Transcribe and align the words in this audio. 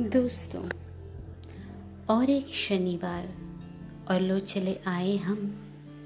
दोस्तों, 0.00 0.62
और 2.10 2.30
एक 2.30 2.48
शनिवार 2.48 3.28
और 4.10 4.20
लो 4.20 4.38
चले 4.38 4.80
आए 4.86 5.16
हम, 5.16 5.36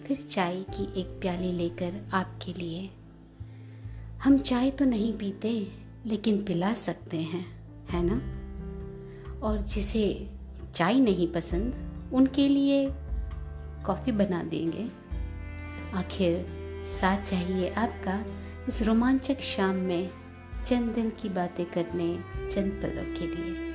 फिर 0.06 0.16
चाय 0.16 0.62
की 0.62 1.00
एक 1.00 1.06
प्याली 1.06 1.52
लेकर 1.52 2.10
आपके 2.12 2.52
लिए। 2.52 2.90
हम 4.22 4.38
चाय 4.38 4.70
तो 4.70 4.84
नहीं 4.84 5.12
पीते, 5.12 5.72
लेकिन 6.06 6.44
पिला 6.44 6.74
सकते 6.74 7.16
हैं, 7.16 7.46
है 7.90 8.02
ना? 8.02 8.14
और 9.38 9.58
जिसे 9.58 10.30
चाय 10.74 11.00
नहीं 11.00 11.32
पसंद, 11.32 11.74
उनके 12.12 12.48
लिए 12.48 12.88
कॉफ़ी 13.86 14.12
बना 14.12 14.42
देंगे। 14.42 14.88
आखिर 15.94 16.46
साथ 16.86 17.22
चाहिए 17.22 17.70
आपका 17.70 18.24
इस 18.68 18.82
रोमांचक 18.82 19.40
शाम 19.40 19.74
में 19.74 20.10
चंद 20.66 20.94
दिन 20.94 21.10
की 21.10 21.28
बातें 21.28 21.66
करने 21.66 22.18
चंद 22.52 22.72
पलों 22.72 23.18
के 23.18 23.26
लिए। 23.26 23.69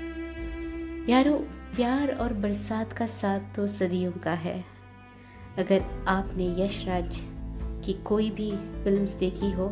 यारो 1.09 1.34
प्यार 1.76 2.12
और 2.12 2.34
बरसात 2.34 2.94
का 2.94 3.08
साथ 3.08 3.40
तो 3.55 3.68
सदियों 3.68 4.12
का 4.12 4.32
है। 4.32 4.66
अगर 5.59 6.05
आपने 6.08 6.66
यश 6.66 6.86
राज 6.88 7.20
की 7.86 7.94
कोई 7.94 8.32
भी 8.32 8.52
फिल्म्स 8.84 9.13
देखी 9.13 9.52
हो 9.52 9.68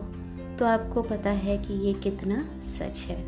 तो 0.60 0.66
आपको 0.66 1.02
पता 1.02 1.30
है 1.30 1.58
कि 1.58 1.74
ये 1.74 1.94
कितना 1.94 2.48
सच 2.62 3.06
है। 3.08 3.28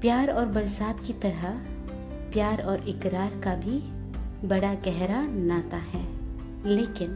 प्यार 0.00 0.30
और 0.30 0.46
बरसात 0.46 1.00
की 1.06 1.12
तरह, 1.12 1.50
प्यार 2.32 2.62
और 2.62 2.88
इकरार 2.88 3.40
का 3.44 3.54
भी 3.54 3.78
बड़ा 4.48 4.74
गहरा 4.74 5.26
नाता 5.26 5.76
है। 5.76 6.04
लेकिन 6.66 7.08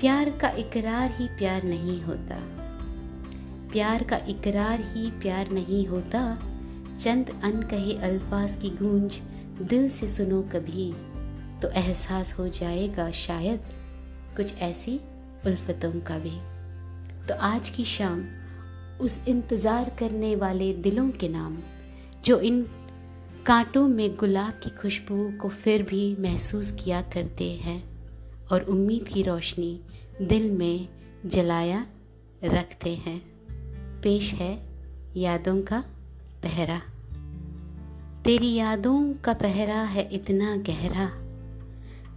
प्यार 0.00 0.30
का 0.30 0.48
इकरार 0.48 1.10
ही 1.10 1.26
प्यार 1.26 1.62
नहीं 1.62 2.02
होता। 2.02 2.38
प्यार 3.72 4.02
का 4.02 4.16
इकरार 4.16 4.80
ही 4.80 5.10
प्यार 5.10 5.50
नहीं 5.50 5.86
होता 5.86 6.38
चंद 7.00 7.30
अनकहे 7.44 7.92
अल्फाज 7.98 8.54
की 8.54 8.70
गूंज 8.70 9.18
दिल 9.62 9.88
से 9.88 10.08
सुनो 10.08 10.40
कभी 10.52 10.92
तो 11.62 11.68
एहसास 11.70 12.32
हो 12.38 12.48
जाएगा 12.48 13.10
शायद 13.10 13.60
कुछ 14.36 14.54
ऐसी 14.58 14.96
उल्फतों 15.46 15.92
का 16.00 16.18
भी। 16.18 16.36
तो 17.26 17.34
आज 17.42 17.70
की 17.70 17.84
शाम 17.84 18.20
उस 19.00 19.28
इंतज़ार 19.28 19.90
करने 19.98 20.34
वाले 20.36 20.72
दिलों 20.74 21.08
के 21.10 21.28
नाम, 21.28 21.56
जो 22.24 22.38
इन 22.40 22.62
कांटों 23.46 23.86
में 23.88 24.16
गुलाब 24.16 24.60
की 24.64 24.70
खुशबू 24.70 25.30
को 25.40 25.48
फिर 25.48 25.82
भी 25.82 26.16
महसूस 26.20 26.70
किया 26.74 27.00
करते 27.14 27.50
हैं, 27.56 27.82
और 28.52 28.64
उम्मीद 28.64 29.08
की 29.08 29.22
रोशनी 29.22 29.72
दिल 30.22 30.50
में 30.50 30.88
जलाया 31.26 31.84
रखते 32.44 32.94
हैं। 32.96 33.20
पेश 34.02 34.32
है 34.34 34.54
यादों 35.16 35.60
का 35.62 35.84
पहरा। 36.42 36.80
तेरी 38.30 38.54
यादों 38.54 39.14
का 39.14 39.32
पहरा 39.32 39.82
है 39.82 40.08
इतना 40.12 40.56
गहरा। 40.56 41.10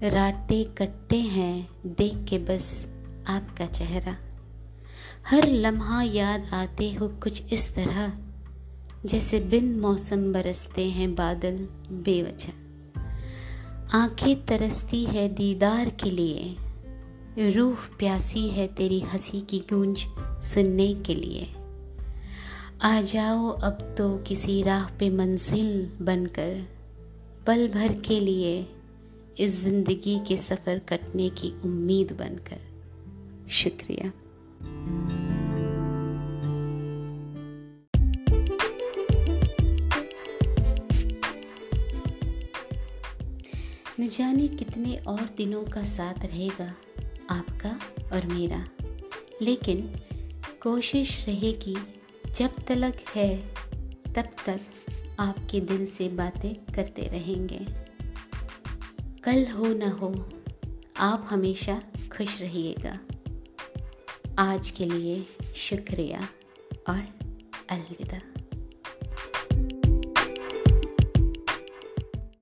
राटे 0.10 0.64
कटते 0.64 1.20
हैं 1.20 1.70
देख 1.86 2.26
के 2.30 2.38
बस 2.38 2.88
आपका 3.28 3.66
चेहरा। 3.66 4.18
हर 5.28 5.48
लम्हा 5.48 6.04
याद 6.04 6.50
आते 6.54 6.94
हो 6.94 7.08
कुछ 7.08 7.54
इस 7.54 7.76
तरह, 7.76 8.14
जैसे 9.06 9.40
बिन 9.40 9.80
मौसम 9.80 10.34
बरसते 10.34 10.90
हैं 10.90 11.16
बादल 11.16 11.68
बेवजह। 11.92 12.52
आँखें 13.98 14.46
तरसती 14.46 15.06
है 15.06 15.30
दीदार 15.30 15.90
के 15.90 16.12
लिए, 16.12 16.58
रूह 17.52 17.78
प्यासी 18.00 18.48
है 18.48 18.68
तेरी 18.68 19.00
हँसी 19.00 19.42
की 19.42 19.60
गूंज 19.60 20.06
सुनने 20.46 20.94
के 20.94 21.16
लिए। 21.16 21.63
आ 22.82 23.02
जाओ 23.02 23.50
अब 23.64 23.96
तो 23.98 24.18
किसी 24.18 24.62
राह 24.64 24.90
पे 24.90 25.10
मंजिल 25.10 25.92
बनकर, 26.02 26.68
पल 27.48 27.68
भर 27.68 27.94
के 27.94 28.20
लिए 28.20 28.68
इस 29.40 29.62
ज़िंदगी 29.64 30.20
के 30.28 30.38
सफ़र 30.38 30.80
कटने 30.80 31.30
की 31.30 31.52
उम्मीद 31.66 32.12
बनकर। 32.12 33.48
शुक्रिया। 33.52 34.12
न 44.00 44.08
जाने 44.08 44.48
कितने 44.48 44.96
और 45.08 45.22
दिनों 45.38 45.64
का 45.64 45.84
साथ 45.84 46.26
रहेगा 46.26 46.74
आपका 47.30 47.80
और 48.14 48.26
मेरा, 48.26 48.66
लेकिन 49.42 49.90
कोशिश 50.64 51.26
रहेगी 51.28 51.76
जब 52.36 52.52
तलक 52.68 52.98
है, 53.16 53.38
तब 54.14 54.26
तक 54.46 54.60
आपके 55.20 55.60
दिल 55.60 55.86
से 55.86 56.10
बातें 56.10 56.74
करते 56.74 57.08
रहेंगे। 57.08 57.68
कल 59.24 59.52
हो 59.52 59.66
न 59.66 59.82
हो, 59.82 60.30
आप 60.98 61.28
हमेशा 61.30 61.82
खुश 62.18 62.42
रहिएगा। 62.42 63.00
आज 64.40 64.72
के 64.72 64.86
लिए 64.86 65.26
शुक्रिया 65.56 66.28
और 66.90 67.08
अलविदा। 67.70 68.33